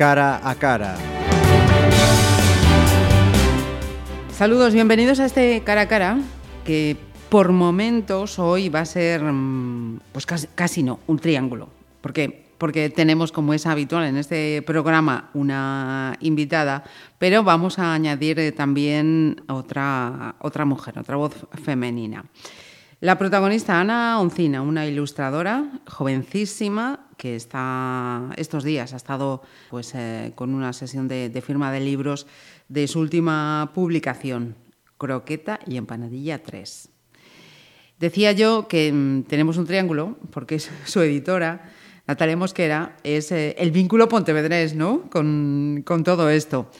[0.00, 0.96] cara a cara.
[4.32, 6.16] Saludos, bienvenidos a este cara a cara
[6.64, 6.96] que
[7.28, 11.68] por momentos hoy va a ser, mm, pues casi, casi no, un triángulo.
[12.00, 12.46] ¿Por qué?
[12.56, 16.82] Porque tenemos, como es habitual en este programa, una invitada,
[17.18, 22.24] pero vamos a añadir eh, también otra, otra mujer, otra voz femenina.
[23.00, 30.32] La protagonista, Ana Oncina, una ilustradora jovencísima que está estos días ha estado pues, eh,
[30.34, 32.26] con una sesión de, de firma de libros
[32.68, 34.54] de su última publicación,
[34.98, 36.90] Croqueta y Empanadilla 3.
[37.98, 41.70] Decía yo que mm, tenemos un triángulo, porque es su editora,
[42.06, 45.08] Natalia Mosquera, es eh, el vínculo pontevedrés, ¿no?
[45.08, 46.70] Con, con todo esto.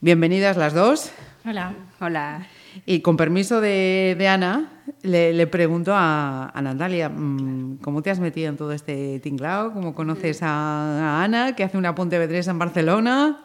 [0.00, 1.10] Bienvenidas las dos.
[1.44, 1.74] Hola.
[1.98, 2.46] Hola.
[2.86, 8.10] Y con permiso de, de Ana, le, le, pregunto a, a, Natalia, mm, ¿cómo te
[8.10, 9.72] has metido en todo este tinglao?
[9.72, 13.42] ¿Cómo conoces a, a Ana, que hace una pontevedresa en Barcelona?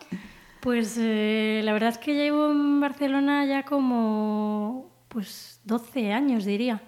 [0.59, 6.81] Pues eh, la verdad es que llevo en Barcelona ya como pues 12 años, diría.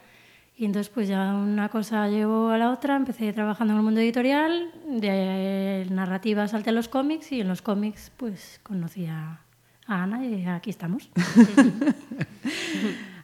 [0.58, 4.02] Y entonces pues ya una cosa llevo a la otra, empecé trabajando en el mundo
[4.02, 9.08] editorial, de narrativa salté a los cómics y en los cómics pues conocí
[9.88, 11.10] a, Ana y aquí estamos.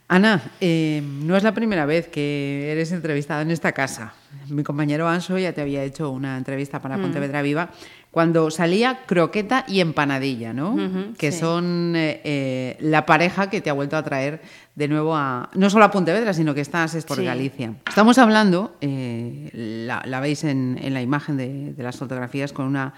[0.08, 4.14] Ana, eh, no es la primera vez que eres entrevistada en esta casa.
[4.48, 7.02] Mi compañero Anso ya te había hecho una entrevista para mm.
[7.02, 7.68] Pontevedra Viva
[8.10, 10.72] cuando salía Croqueta y Empanadilla, ¿no?
[10.72, 11.40] Uh -huh, que sí.
[11.40, 14.40] son eh, eh, la pareja que te ha vuelto a traer
[14.74, 17.24] de nuevo a, no solo a Pontevedra, sino que estás es por sí.
[17.24, 17.74] Galicia.
[17.88, 19.50] Estamos hablando, eh,
[19.86, 22.94] la, la, veis en, en la imagen de, de, las fotografías, con una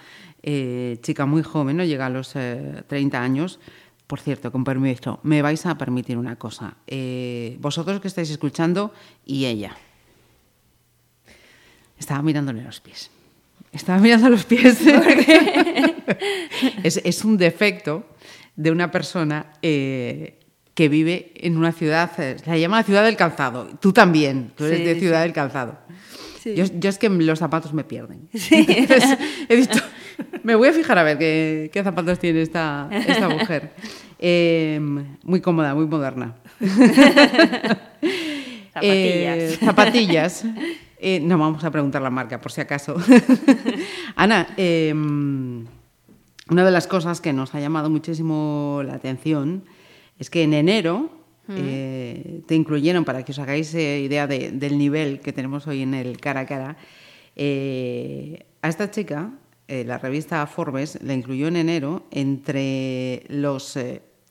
[1.02, 3.60] chica muy joven, no llega a los 30 años,
[4.10, 6.74] por cierto, con permiso, me vais a permitir una cosa.
[6.88, 8.92] Eh, vosotros que estáis escuchando
[9.24, 9.76] y ella.
[11.96, 13.12] Estaba mirándole los pies.
[13.72, 14.78] Estaba mirando los pies.
[16.82, 18.04] es, es, un defecto
[18.56, 20.38] de una persona eh,
[20.74, 23.68] que vive en una ciudad, eh, la llama la ciudad del calzado.
[23.80, 25.22] Tú también, tú eres sí, de ciudad sí.
[25.24, 25.78] del calzado.
[26.42, 26.54] Sí.
[26.54, 28.28] Yo, yo, es que los zapatos me pierden.
[28.32, 29.80] Entonces, he dicho,
[30.42, 33.72] me voy a fijar a ver qué, qué zapatos tiene esta, esta mujer.
[34.18, 34.80] Eh,
[35.22, 36.36] muy cómoda, muy moderna.
[38.72, 38.82] zapatillas.
[38.82, 40.44] Eh, zapatillas.
[41.02, 42.94] Eh, no vamos a preguntar la marca, por si acaso.
[44.16, 44.48] Ana,
[46.50, 49.64] una de las cosas que nos ha llamado muchísimo la atención
[50.18, 51.10] es que en enero
[51.48, 55.80] eh, te incluyeron, para que os hagáis eh, idea de, del nivel que tenemos hoy
[55.82, 56.76] en el cara a cara,
[58.62, 59.30] a esta chica,
[59.68, 63.78] la revista Forbes la incluyó en enero entre los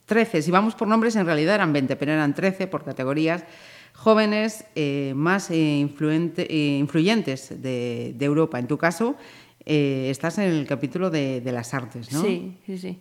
[0.06, 3.44] 13, si vamos por nombres en realidad eran 20, pero eran 13 por categorías,
[3.94, 4.66] jóvenes
[5.16, 8.60] más influente, influyentes de, de, Europa.
[8.60, 9.16] En tu caso,
[9.66, 12.22] estás en el capítulo de, de las artes, ¿no?
[12.22, 13.00] Sí, sí, sí.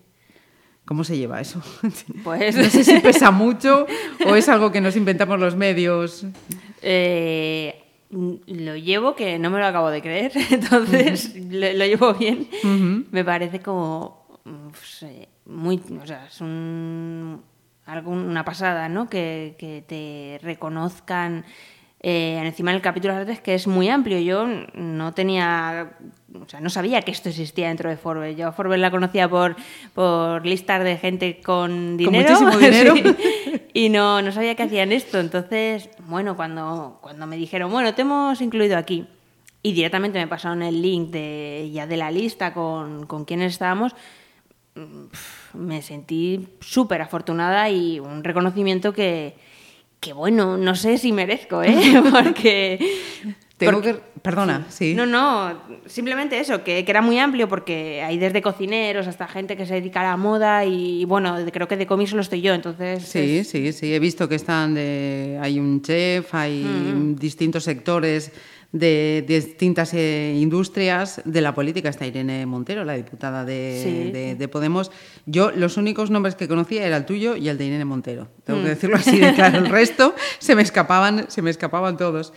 [0.88, 1.60] ¿Cómo se lleva eso?
[2.24, 2.56] Pues...
[2.56, 3.86] No sé si pesa mucho
[4.26, 6.24] o es algo que nos inventamos los medios.
[6.80, 11.50] Eh, lo llevo que no me lo acabo de creer, entonces uh -huh.
[11.50, 12.48] lo, lo, llevo bien.
[12.64, 13.04] Uh -huh.
[13.10, 14.40] Me parece como
[14.70, 15.04] pues,
[15.44, 17.42] muy, o sea, es un,
[17.88, 19.08] algo, una pasada, ¿no?
[19.08, 21.44] Que, que te reconozcan
[22.00, 24.20] eh, encima del capítulo de artes que es muy amplio.
[24.20, 25.96] Yo no tenía,
[26.34, 28.36] o sea, no sabía que esto existía dentro de Forbes.
[28.36, 29.56] Yo Forbes la conocía por,
[29.94, 32.34] por listas de gente con dinero.
[32.34, 32.94] Con muchísimo dinero.
[32.94, 35.18] sí, y no, no sabía que hacían esto.
[35.18, 39.06] Entonces, bueno, cuando, cuando me dijeron, bueno, te hemos incluido aquí.
[39.60, 43.96] Y directamente me pasaron el link de, ya de la lista con, con quienes estábamos
[45.54, 49.34] me sentí súper afortunada y un reconocimiento que,
[50.00, 52.02] que bueno, no sé si merezco, ¿eh?
[52.12, 52.78] Porque...
[53.56, 54.00] Tengo porque, que...
[54.22, 54.94] Perdona, sí.
[54.94, 59.56] No, no, simplemente eso, que, que, era muy amplio porque hay desde cocineros hasta gente
[59.56, 62.54] que se dedica a la moda y, bueno, creo que de cómics solo estoy yo,
[62.54, 63.02] entonces...
[63.02, 63.48] Sí, es...
[63.48, 65.40] sí, sí, he visto que están de...
[65.42, 67.16] hay un chef, hay mm.
[67.16, 68.30] distintos sectores
[68.72, 71.88] de, distintas eh, industrias de la política.
[71.88, 74.10] Está Irene Montero, la diputada de, sí.
[74.12, 74.90] de, de, Podemos.
[75.26, 78.28] Yo los únicos nombres que conocía era el tuyo y el de Irene Montero.
[78.44, 78.62] Tengo mm.
[78.62, 79.58] que decirlo así de claro.
[79.58, 82.32] El resto se me escapaban, se me escapaban todos.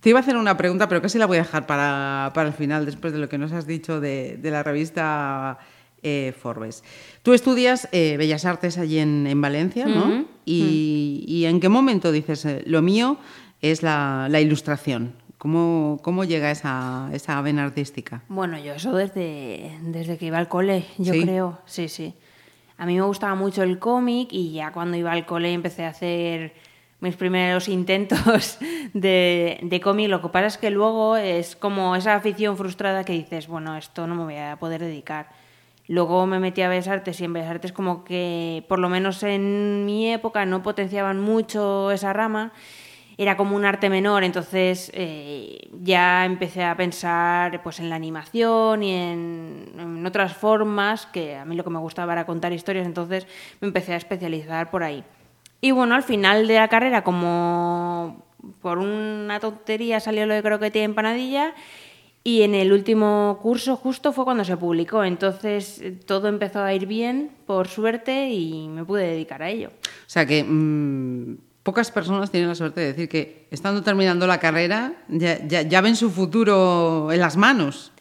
[0.00, 2.54] Te iba a hacer una pregunta, pero casi la voy a dejar para, para el
[2.54, 5.58] final, después de lo que nos has dicho de, de la revista
[6.02, 6.84] eh, Forbes.
[7.22, 10.06] Tú estudias eh, Bellas Artes allí en, en Valencia, ¿no?
[10.06, 10.26] Mm -hmm.
[10.44, 13.18] y, y, en qué momento dices, lo mío
[13.62, 15.14] es la, la ilustración?
[15.38, 18.22] ¿Cómo, cómo llega esa, esa vena artística?
[18.28, 21.22] Bueno, yo eso desde, desde que iba al cole, yo ¿Sí?
[21.22, 22.14] creo, sí, sí.
[22.78, 25.90] A mí me gustaba mucho el cómic y ya cuando iba al cole empecé a
[25.90, 26.54] hacer
[27.00, 28.58] mis primeros intentos
[28.94, 30.08] de, de cómic.
[30.08, 34.06] Lo que pasa es que luego es como esa afición frustrada que dices, bueno, esto
[34.06, 35.28] no me voy a poder dedicar.
[35.88, 39.22] Luego me metí a Bellas Artes y en Bellas Artes como que, por lo menos
[39.22, 42.52] en mi época, no potenciaban mucho esa rama.
[43.18, 48.82] Era como un arte menor, entonces eh, ya empecé a pensar pues, en la animación
[48.82, 53.26] y en, otras formas, que a mí lo que me gustaba era contar historias, entonces
[53.60, 55.02] me empecé a especializar por ahí.
[55.60, 58.22] Y bueno, al final de la carrera, como
[58.60, 61.54] por una tontería salió lo de croquetía y empanadilla,
[62.22, 66.74] y en el último curso justo fue cuando se publicó, entonces eh, todo empezó a
[66.74, 69.70] ir bien, por suerte, y me pude dedicar a ello.
[69.70, 71.36] O sea que mmm,
[71.66, 75.80] pocas personas tienen la suerte de decir que estando terminando la carrera ya, ya, ya
[75.80, 77.92] ven su futuro en las manos.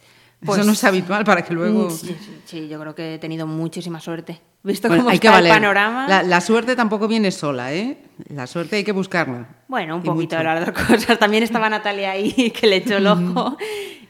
[0.46, 1.90] Pues, Eso no es habitual para que luego...
[1.90, 4.40] Sí, sí, sí, yo creo que he tenido muchísima suerte.
[4.62, 5.52] Visto bueno, cómo hay está que valer.
[5.52, 6.08] el panorama.
[6.08, 7.98] La, la, suerte tampoco viene sola, ¿eh?
[8.28, 9.48] La suerte hay que buscarla.
[9.68, 11.18] Bueno, un poquito de las dos cosas.
[11.18, 13.58] También estaba Natalia ahí que le echó el ojo.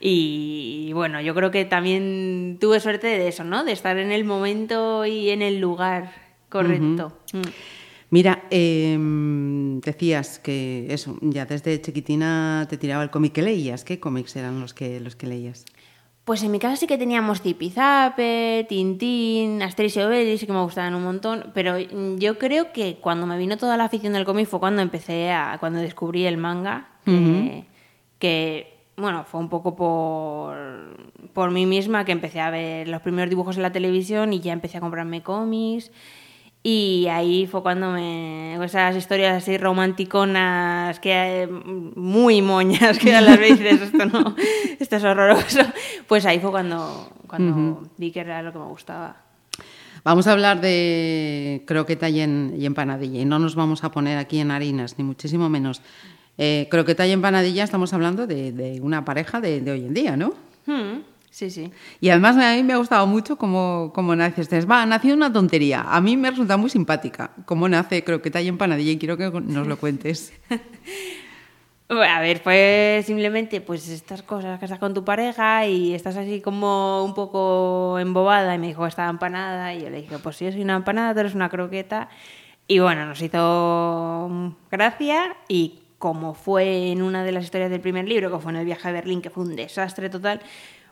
[0.00, 3.64] y bueno, yo creo que también tuve suerte de eso, ¿no?
[3.64, 6.12] De estar en el momento y en el lugar
[6.50, 7.16] correcto.
[7.32, 7.46] Uh -huh.
[7.46, 7.75] mm.
[8.10, 8.96] Mira, eh,
[9.82, 13.84] decías que eso, ya desde chiquitina te tiraba el cómic que leías.
[13.84, 15.64] ¿Qué cómics eran los que, los que leías?
[16.24, 20.94] Pues en mi casa sí que teníamos Zipizape, Tintín, Asterix y Obelix, que me gustaban
[20.96, 24.58] un montón, pero yo creo que cuando me vino toda la afición del cómic fue
[24.58, 27.48] cuando empecé a, cuando descubrí el manga, uh -huh.
[27.48, 27.64] eh,
[28.18, 30.56] que, bueno, fue un poco por,
[31.32, 34.52] por mí misma que empecé a ver los primeros dibujos en la televisión y ya
[34.52, 35.92] empecé a comprarme cómics.
[36.68, 38.56] Y ahí fue cuando me.
[38.64, 41.48] Esas historias así romanticonas, que
[41.94, 44.34] muy moñas, que a las veces esto no.
[44.80, 45.60] Esto es horroroso.
[46.08, 47.88] Pues ahí fue cuando, cuando uh -huh.
[47.98, 49.14] vi que era lo que me gustaba.
[50.02, 53.20] Vamos a hablar de croqueta y, en, y empanadilla.
[53.20, 55.82] Y no nos vamos a poner aquí en harinas, ni muchísimo menos.
[56.36, 60.16] Eh, croqueta y empanadilla, estamos hablando de, de una pareja de, de, hoy en día,
[60.16, 60.34] ¿no?
[60.66, 61.02] Hmm.
[61.36, 61.70] Sí, sí.
[62.00, 64.58] Y además a mí me ha gustado mucho cómo, cómo nace este.
[64.64, 65.82] Va, nació una tontería.
[65.82, 69.66] A mí me resulta muy simpática cómo nace croqueta y empanadilla y quiero que nos
[69.66, 70.32] lo cuentes.
[71.90, 76.40] A ver, pues simplemente pues estas cosas que estás con tu pareja y estás así
[76.40, 80.50] como un poco embobada y me dijo estaba empanada y yo le dije pues yo
[80.50, 82.08] soy una empanada, tú eres una croqueta
[82.66, 88.08] y bueno, nos hizo gracia y como fue en una de las historias del primer
[88.08, 90.40] libro, que fue en el viaje a Berlín, que fue un desastre total,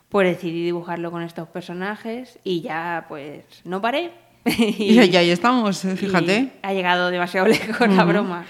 [0.09, 4.11] pues decidí dibujarlo con estos personajes y ya pues no paré.
[4.45, 6.53] y, y ahí estamos, fíjate.
[6.61, 7.95] Ha llegado demasiado lejos uh -huh.
[7.95, 8.45] la broma.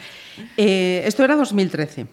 [0.57, 2.07] Eh, esto era 2013.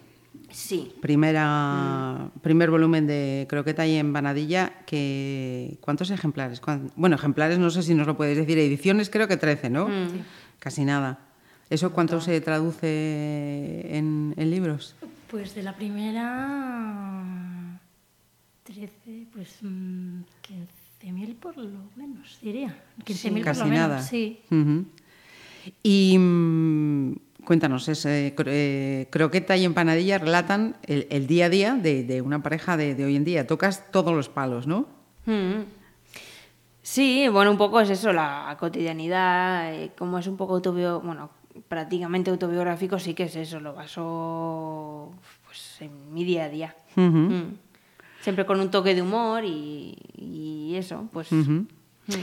[0.53, 0.93] Sí.
[1.01, 2.39] Primera, mm.
[2.39, 4.71] Primer volumen de Croqueta y Empanadilla.
[4.85, 6.61] Que, ¿Cuántos ejemplares?
[6.95, 8.57] Bueno, ejemplares no sé si nos lo puedes decir.
[8.59, 9.87] Ediciones creo que 13, ¿no?
[9.87, 10.23] Mm.
[10.59, 11.19] Casi nada.
[11.69, 14.95] ¿Eso cuánto se traduce en, en libros?
[15.29, 17.52] Pues de la primera
[18.63, 20.21] 13, pues mm,
[21.01, 22.75] 15.000 por lo menos, diría.
[23.05, 24.01] 15.000 sí, por lo menos, nada.
[24.01, 24.39] sí.
[24.49, 24.85] Uh -huh.
[25.81, 27.15] Y mmm,
[27.45, 32.21] cuéntanos, es, eh, eh, Croqueta y Empanadilla relatan el, el día a día de, de
[32.21, 33.47] una pareja de, de, hoy en día.
[33.47, 34.87] Tocas todos los palos, ¿no?
[35.25, 35.65] Uh -huh.
[36.81, 41.29] Sí, bueno, un poco es eso, la cotidianidad, eh, como es un poco autobiográfico, bueno,
[41.69, 45.13] prácticamente autobiográfico, sí que es eso, lo baso
[45.45, 46.75] pues, en mi día a día.
[46.97, 47.29] Uh -huh.
[47.29, 47.57] mm
[48.23, 51.31] siempre con un toque de humor y, y eso, pues...
[51.31, 51.67] Uh -huh.
[52.07, 52.13] mm.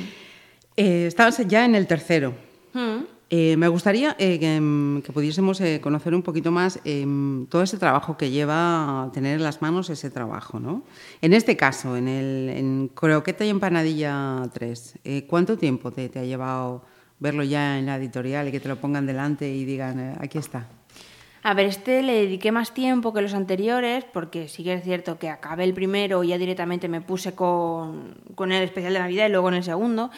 [0.76, 2.34] eh, estabas ya en el tercero.
[2.72, 3.04] Mm.
[3.32, 7.78] Eh, me gustaría eh, que, que, pudiésemos eh, conocer un poquito más em, todo ese
[7.78, 10.82] trabajo que lleva a tener en las manos ese trabajo, ¿no?
[11.22, 16.18] En este caso, en, el, en Croqueta y Empanadilla 3, eh, ¿cuánto tiempo te, te,
[16.18, 16.82] ha llevado
[17.20, 20.38] verlo ya en la editorial y que te lo pongan delante y digan, eh, aquí
[20.38, 20.66] está?
[21.42, 25.18] A ver, este le dediqué más tiempo que los anteriores, porque sí que es cierto
[25.18, 29.26] que acabé el primero y ya directamente me puse con, con el especial de Navidad
[29.26, 30.10] y luego en el segundo.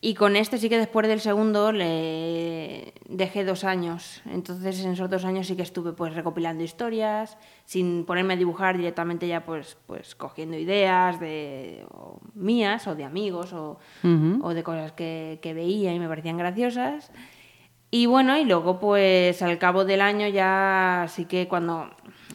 [0.00, 4.22] Y con este sí que después del segundo le dejé dos años.
[4.26, 8.76] Entonces en esos dos años sí que estuve pues recopilando historias, sin ponerme a dibujar
[8.76, 14.40] directamente ya pues, pues cogiendo ideas de o mías o de amigos o, uh -huh.
[14.42, 17.10] o de cosas que, que veía y me parecían graciosas.
[17.90, 21.90] Y bueno, y luego pues al cabo del año ya sí que cuando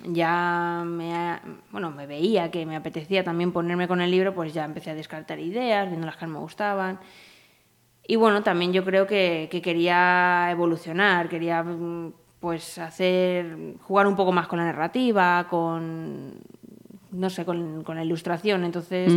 [0.06, 1.40] ya me,
[1.72, 4.96] bueno, me veía que me apetecía también ponerme con el libro, pues ya empecé a
[4.96, 7.00] descartar ideas, viendo las que me gustaban.
[8.08, 11.64] Y bueno, también yo creo que, que quería evolucionar, quería
[12.40, 16.34] pues hacer, jugar un poco más con la narrativa, con,
[17.12, 18.64] no sé, con, la ilustración.
[18.64, 19.14] Entonces...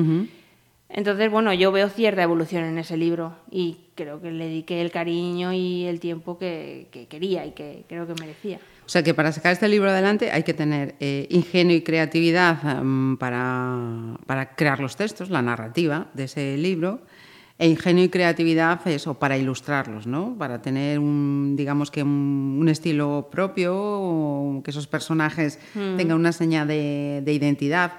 [0.95, 4.91] entonces, bueno, yo veo cierta evolución en ese libro y creo que le dediqué el
[4.91, 8.59] cariño y el tiempo que, que quería y que creo que merecía.
[8.87, 12.81] O sea que para sacar este libro adelante hay que tener eh, ingenio y creatividad
[12.81, 17.01] um, para, para, crear los textos, la narrativa de ese libro.
[17.57, 20.35] e ingenio y creatividad eso para ilustrarlos, ¿no?
[20.37, 25.97] Para tener un, digamos que un, estilo propio, o que esos personajes mm.
[25.97, 27.93] tengan una seña de, identidad,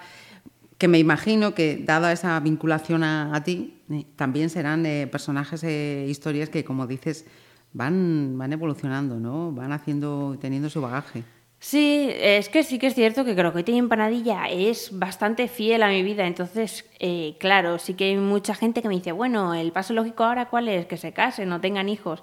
[0.86, 6.06] que me imagino que, dada esa vinculación a, ti, eh, también serán eh, personajes e
[6.08, 7.26] historias que, como dices,
[7.74, 9.52] van, van evolucionando, ¿no?
[9.52, 11.24] Van haciendo, teniendo su bagaje.
[11.58, 15.82] Sí, es que sí que es cierto que creo que y Empanadilla es bastante fiel
[15.82, 16.28] a mi vida.
[16.28, 20.24] Entonces, eh, claro, sí que hay mucha gente que me dice, bueno, el paso lógico
[20.24, 22.22] ahora cuál es, que se casen, no tengan hijos.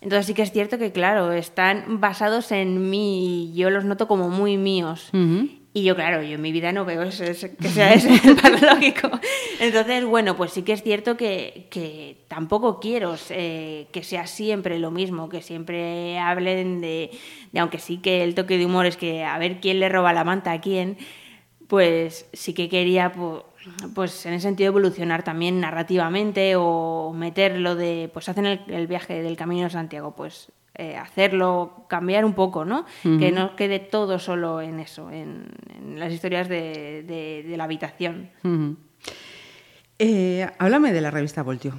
[0.00, 4.08] Entonces sí que es cierto que, claro, están basados en mí y yo los noto
[4.08, 5.10] como muy míos.
[5.76, 9.10] Y yo, claro, yo en mi vida no veo que sea el lógico.
[9.60, 14.92] Entonces, bueno, pues sí que es cierto que, tampoco quiero eh, que sea siempre lo
[14.92, 17.10] mismo, que siempre hablen de,
[17.58, 20.22] aunque sí que el toque de humor es que a ver quién le roba la
[20.22, 20.96] manta a quién,
[21.66, 23.12] pues sí que quería,
[23.96, 29.36] pues, en ese sentido, evolucionar también narrativamente o meterlo de, pues hacen el viaje del
[29.36, 32.84] Camino de Santiago, pues eh, hacerlo, cambiar un poco, ¿no?
[33.02, 35.46] Que no quede todo solo en eso, en,
[35.96, 38.30] las historias de, la habitación.
[40.00, 41.74] Eh, háblame de la revista Voltio.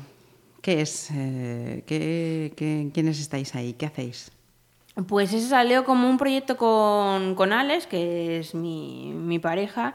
[0.62, 1.12] ¿Qué es?
[1.14, 3.74] Eh, ¿qué, quiénes estáis ahí?
[3.74, 4.32] ¿Qué hacéis?
[5.08, 9.94] Pues eso salió como un proyecto con, con Alex, que es mi, mi pareja,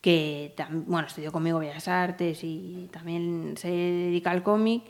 [0.00, 0.54] que
[0.86, 4.84] bueno, estudió conmigo Bellas Artes y también se dedica al cómic.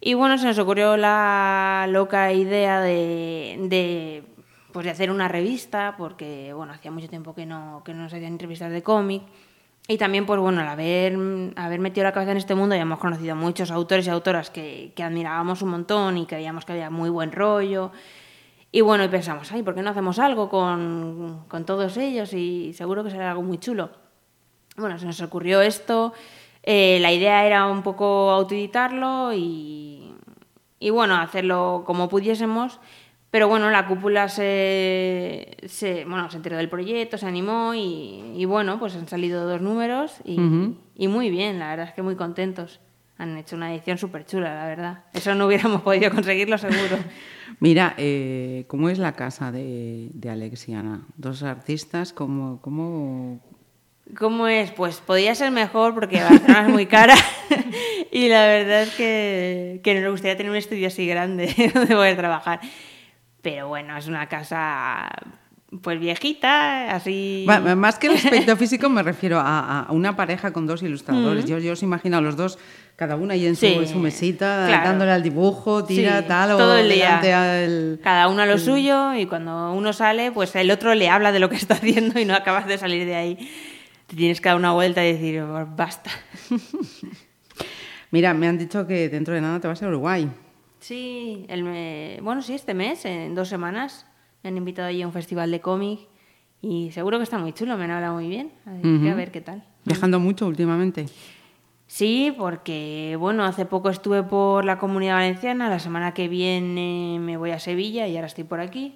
[0.00, 4.24] Y bueno, se nos ocurrió la loca idea de, de,
[4.72, 8.12] pues de hacer una revista, porque bueno, hacía mucho tiempo que no, que no nos
[8.14, 9.22] hacían entrevistas de cómic.
[9.88, 11.18] Y también, pues bueno, al haber,
[11.56, 14.92] haber metido la cabeza en este mundo, ya hemos conocido muchos autores y autoras que,
[14.94, 17.90] que admirábamos un montón y creíamos que había muy buen rollo.
[18.72, 22.32] Y bueno, y pensamos, ay, ¿por qué no hacemos algo con, con todos ellos?
[22.32, 23.90] Y seguro que será algo muy chulo.
[24.76, 26.12] Bueno, se nos ocurrió esto.
[26.62, 30.12] Eh, la idea era un poco autoeditarlo y,
[30.78, 32.80] y, bueno, hacerlo como pudiésemos.
[33.30, 38.44] Pero bueno, la cúpula se, se, bueno, se enteró del proyecto, se animó y, y
[38.44, 40.40] bueno, pues han salido dos números y,
[40.96, 42.80] y, muy bien, la verdad es que muy contentos.
[43.18, 45.04] Han hecho una edición súper chula, la verdad.
[45.12, 46.98] Eso no hubiéramos podido conseguirlo seguro.
[47.60, 51.06] Mira, eh, ¿cómo es la casa de, de Alexiana?
[51.16, 53.40] Dos artistas, ¿cómo, cómo,
[54.18, 54.70] ¿Cómo es?
[54.70, 57.14] Pues podía ser mejor porque Barcelona es muy cara
[58.12, 62.16] y la verdad es que, que nos gustaría tener un estudio así grande donde poder
[62.16, 62.60] trabajar.
[63.42, 65.10] Pero bueno, es una casa
[65.82, 67.46] pues viejita, así...
[67.76, 71.44] más que el aspecto físico me refiero a, una pareja con dos ilustradores.
[71.44, 72.58] Yo, yo os imagino a los dos,
[72.96, 77.20] cada uno ahí en su, mesita, dándole al dibujo, tira, tal, todo el día.
[78.02, 81.38] Cada uno a lo suyo y cuando uno sale, pues el otro le habla de
[81.38, 83.38] lo que está haciendo y no acabas de salir de ahí
[84.16, 85.42] tienes que dar una vuelta y decir,
[85.76, 86.10] basta.
[88.10, 90.28] Mira, me han dicho que dentro de nada te vas a Uruguay.
[90.80, 94.06] Sí, el bueno, sí, este mes, en dos semanas,
[94.42, 96.00] me han invitado allí a un festival de cómic
[96.62, 98.52] y seguro que está muy chulo, me han hablado muy bien.
[98.66, 99.64] A ver, qué tal.
[99.84, 101.06] ¿Viajando mucho últimamente?
[101.86, 107.36] Sí, porque bueno, hace poco estuve por la Comunidad Valenciana, la semana que viene me
[107.36, 108.94] voy a Sevilla y ahora estoy por aquí.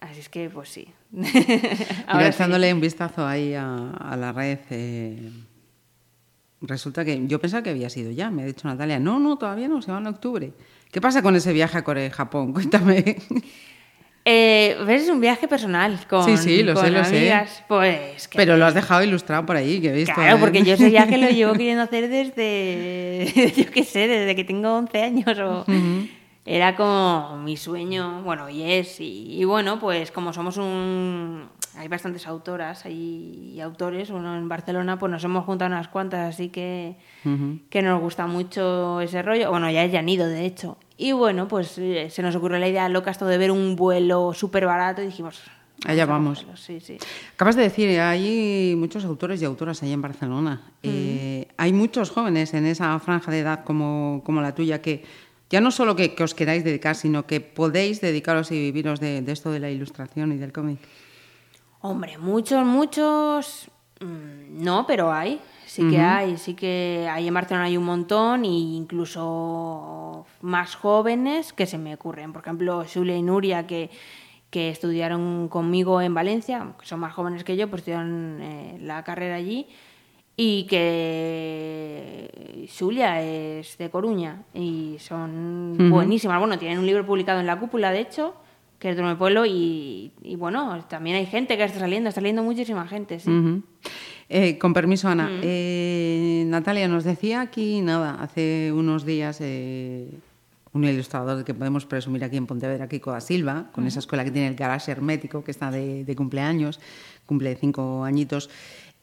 [0.00, 0.88] Así es que, pues sí.
[2.06, 5.30] Ahora echándole un vistazo ahí a, la red, eh,
[6.62, 8.98] resulta que yo pensaba que había sido ya, me ha dicho Natalia.
[8.98, 10.52] No, no, todavía no, se va en octubre.
[10.90, 12.52] ¿Qué pasa con ese viaje a Corea y Japón?
[12.54, 13.16] Cuéntame.
[14.24, 17.46] Eh, es un viaje personal con Sí, sí, lo sé, lo sé.
[17.68, 20.14] Pues, Pero lo has dejado ilustrado por ahí, que he visto.
[20.14, 20.40] Claro, ¿eh?
[20.40, 24.76] porque yo ese viaje lo llevo queriendo hacer desde, yo qué sé, desde que tengo
[24.76, 25.66] 11 años o
[26.44, 31.48] era como mi sueño, bueno, y es, y, bueno, pues como somos un...
[31.76, 36.48] Hay bastantes autoras y autores, bueno, en Barcelona pues nos hemos juntado unas cuantas, así
[36.48, 36.96] que,
[37.70, 40.78] que nos gusta mucho ese rollo, bueno, ya han ido, de hecho.
[40.96, 44.34] Y bueno, pues eh, se nos ocurrió la idea loca esto de ver un vuelo
[44.34, 45.42] súper barato y dijimos...
[45.86, 46.44] Allá vamos.
[46.56, 46.98] Sí, sí.
[47.34, 50.60] Acabas de decir, hay muchos autores y autoras ahí en Barcelona.
[50.82, 55.04] Eh, hay muchos jóvenes en esa franja de edad como, como la tuya que
[55.50, 59.50] ya no solo que, os queráis dedicar, sino que podéis dedicaros y viviros de, esto
[59.50, 60.78] de la ilustración y del cómic.
[61.80, 63.68] Hombre, muchos, muchos,
[64.00, 68.44] mm, no, pero hay, sí que hay, sí que hay en Barcelona hay un montón
[68.44, 72.32] e incluso más jóvenes que se me ocurren.
[72.32, 73.90] Por ejemplo, Julia y Nuria, que,
[74.50, 79.02] que estudiaron conmigo en Valencia, que son más jóvenes que yo, pues estudiaron eh, la
[79.02, 79.66] carrera allí
[80.42, 86.38] y que Julia es de Coruña y son buenísimas.
[86.38, 88.32] Bueno, tienen un libro publicado en la cúpula, de hecho,
[88.78, 92.42] que es de mi pueblo y, bueno, también hay gente que está saliendo, está saliendo
[92.42, 93.30] muchísima gente, sí.
[94.30, 95.28] Eh, con permiso, Ana.
[95.42, 100.08] Eh, Natalia nos decía aquí, nada, hace unos días, eh,
[100.72, 104.30] un ilustrador que podemos presumir aquí en Pontevedra, Kiko da Silva, con esa escuela que
[104.30, 106.80] tiene el garaje hermético, que está de, de cumpleaños,
[107.26, 108.48] cumple cinco añitos.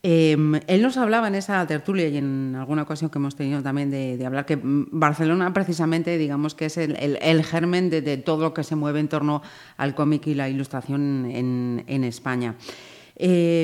[0.04, 0.38] Eh,
[0.68, 4.24] él nos hablaba en esa tertulia y en alguna ocasión que hemos tenido también de,
[4.25, 8.75] hablar que mm, Barcelona precisamente digamos que es el, germen de, todo lo que se
[8.75, 9.42] mueve en torno
[9.75, 12.56] al cómic y la ilustración en, España.
[13.16, 13.63] Eh,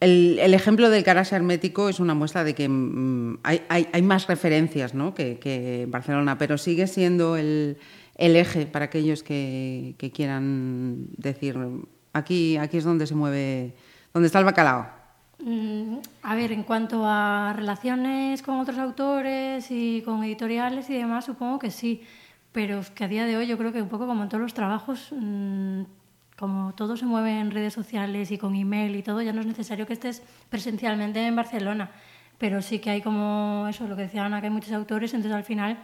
[0.00, 5.86] el, ejemplo del garaje hermético es una muestra de que mm, hay, más referencias que,
[5.88, 7.78] Barcelona, pero sigue siendo el,
[8.16, 11.58] el eje para aquellos que, que, quieran decir
[12.12, 13.74] aquí, aquí es donde se mueve,
[14.12, 14.95] donde está el bacalao.
[15.38, 21.26] Mm, a ver, en cuanto a relaciones con otros autores y con editoriales y demás,
[21.26, 22.02] supongo que sí,
[22.52, 24.54] pero que a día de hoy yo creo que un poco como en todos los
[24.54, 25.82] trabajos, mmm,
[26.38, 29.46] como todo se mueve en redes sociales y con email y todo, ya no es
[29.46, 31.90] necesario que estés presencialmente en Barcelona,
[32.38, 35.36] pero sí que hay como eso, lo que decía Ana, que hay muchos autores, entonces
[35.36, 35.78] al final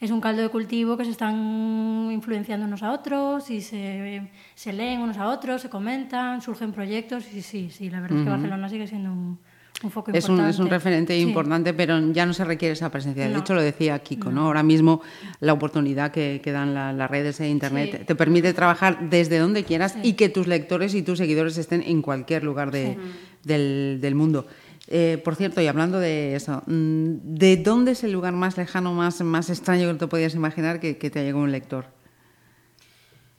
[0.00, 4.22] es un caldo de cultivo que se están influenciando unos a otros y se,
[4.54, 8.20] se leen unos a otros, se comentan, surgen proyectos y sí, sí, la verdad uh
[8.20, 8.22] -huh.
[8.22, 9.38] es que Barcelona sigue siendo un,
[9.82, 10.42] un foco es importante.
[10.42, 11.20] Un, es un referente sí.
[11.20, 13.26] importante, pero ya no se requiere esa presencia.
[13.28, 13.34] No.
[13.34, 14.46] De hecho, lo decía Kiko, ¿no?
[14.46, 15.02] Ahora mismo
[15.40, 18.04] la oportunidad que, que dan la, las redes e Internet sí.
[18.06, 20.00] te permite trabajar desde donde quieras sí.
[20.02, 22.96] y que tus lectores y tus seguidores estén en cualquier lugar de,
[23.44, 24.46] del, del mundo.
[24.88, 28.92] Eh, por cierto, y hablando de eso, mm, ¿de dónde es el lugar más lejano,
[28.92, 31.86] más, más extraño que te podías imaginar que, que te llegó un lector?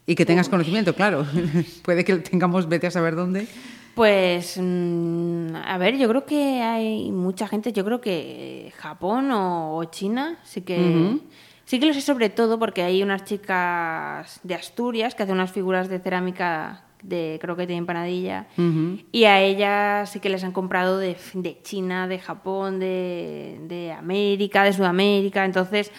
[0.05, 1.25] Y que tengas conocimiento, claro.
[1.83, 3.47] Puede que tengamos, vete a saber dónde.
[3.95, 9.77] Pues, mmm, a ver, yo creo que hay mucha gente, yo creo que Japón o,
[9.77, 10.77] o China, sí que...
[10.77, 11.21] Uh -huh.
[11.65, 15.53] Sí que lo sé sobre todo porque hay unas chicas de Asturias que hacen unas
[15.53, 18.47] figuras de cerámica de croquete y empanadilla.
[18.57, 19.05] Uh -huh.
[19.11, 23.91] Y a ellas sí que les han comprado de, de China, de Japón, de, de,
[23.91, 25.45] América, de Sudamérica.
[25.45, 25.91] Entonces,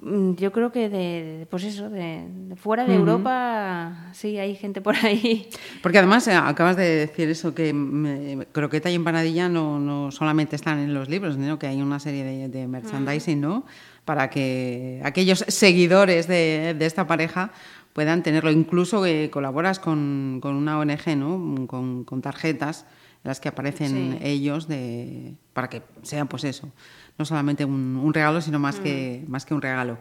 [0.00, 3.00] mm, yo creo que de, pues eso, de, de fuera de uh -huh.
[3.00, 5.48] Europa, sí, hay gente por ahí.
[5.82, 10.56] Porque además eh, acabas de decir eso, que me, croqueta y empanadilla no, no, solamente
[10.56, 13.54] están en los libros, sino que hay una serie de, merchandising, uh -huh.
[13.54, 13.66] ¿no?
[14.04, 17.50] Para que aquellos seguidores de, de esta pareja
[17.96, 18.50] puedan tenerlo.
[18.50, 21.66] Incluso eh, colaboras con, con, una ONG, ¿no?
[21.66, 22.84] Con, con, tarjetas
[23.24, 24.18] en las que aparecen sí.
[24.20, 26.68] ellos de, para que sean, pues eso,
[27.16, 28.82] no solamente un, un regalo, sino más, mm.
[28.82, 29.96] que, más que un regalo.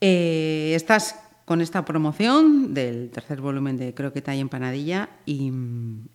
[0.00, 5.52] Eh, estás con esta promoción del tercer volumen de Croqueta y Empanadilla y,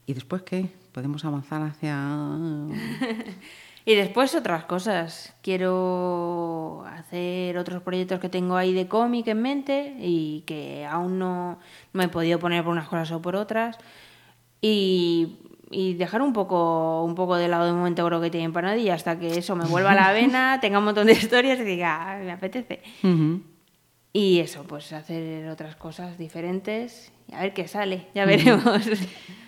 [0.07, 0.71] y después, ¿qué?
[0.91, 2.17] ¿Podemos avanzar hacia...?
[3.89, 5.33] Y después otras cosas.
[5.41, 11.57] Quiero hacer otros proyectos que tengo ahí de cómic en mente y que aún no,
[11.93, 13.79] no, he podido poner por unas cosas o por otras.
[14.61, 15.39] Y,
[15.71, 19.17] y, dejar un poco, un poco de lado de momento creo que tiene empanadilla hasta
[19.17, 22.19] que eso me vuelva a la vena, tenga un montón de historias y diga, ah,
[22.19, 22.83] me apetece.
[23.01, 23.41] Uh -huh.
[24.11, 28.63] Y eso, pues hacer otras cosas diferentes a ver qué sale, ya veremos.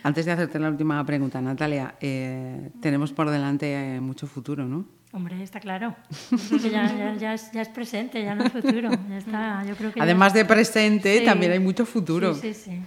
[0.04, 4.86] Antes de hacerte la última pregunta, Natalia, eh, tenemos por delante eh, mucho futuro, ¿no?
[5.14, 5.96] Hombre, está claro.
[6.64, 8.90] Ya, ya, ya, es, ya, es, presente, ya no es futuro.
[9.18, 11.26] Está, yo creo que Además de presente, sí.
[11.26, 12.34] también hay mucho futuro.
[12.36, 12.82] Sí, sí, sí.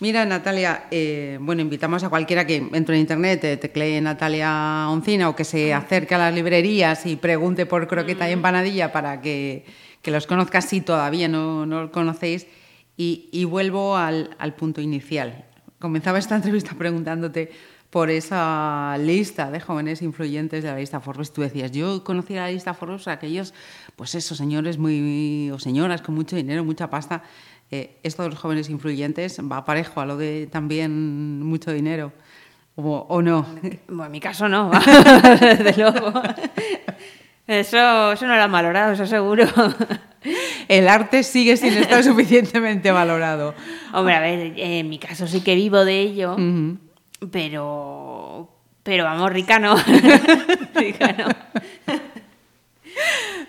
[0.00, 5.28] Mira, Natalia, eh, bueno, invitamos a cualquiera que entre en internet, te teclee Natalia Oncina
[5.28, 9.64] o que se acerque a las librerías y pregunte por croqueta y empanadilla para que,
[10.02, 12.46] que los conozcas si todavía no, no lo conocéis.
[12.96, 15.46] Y, y vuelvo al, al, punto inicial.
[15.78, 17.50] Comenzaba esta entrevista preguntándote
[17.92, 21.32] por esa lista de jóvenes influyentes de la lista Forbes.
[21.32, 23.52] Tú decías, yo conocí la lista Forbes, aquellos,
[23.96, 27.22] pues esos señores muy, o señoras con mucho dinero, mucha pasta.
[27.70, 32.12] Eh, esto de los jóvenes influyentes va parejo a lo de también mucho dinero.
[32.76, 33.46] ¿O, o no?
[33.88, 34.70] Bueno, en mi caso no,
[35.40, 36.12] desde luego.
[37.52, 39.46] Eso, eso no lo han valorado, eso seguro.
[40.68, 43.54] El arte sigue sin estar suficientemente valorado.
[43.92, 46.78] Hombre, a ver, en mi caso sí que vivo de ello, uh -huh.
[47.30, 48.48] pero.
[48.82, 49.76] Pero vamos, rica no.
[50.74, 51.28] rica no.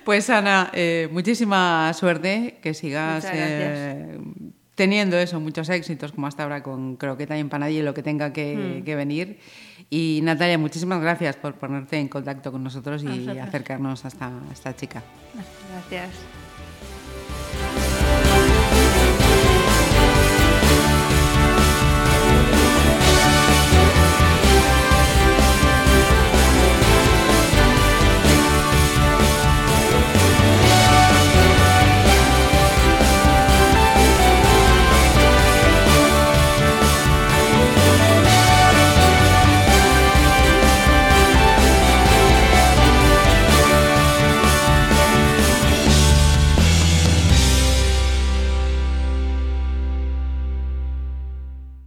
[0.03, 4.19] Pues Ana, eh, muchísima suerte, que sigas eh,
[4.75, 8.31] teniendo eso, muchos éxitos como hasta ahora con Croqueta y Empanadilla y lo que tenga
[8.31, 8.83] que, mm.
[8.83, 9.39] que venir.
[9.89, 14.51] Y Natalia, muchísimas gracias por ponerte en contacto con nosotros y acercarnos a esta, a
[14.51, 15.03] esta chica.
[15.69, 16.09] Gracias.